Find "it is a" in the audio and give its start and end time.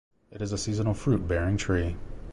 0.31-0.57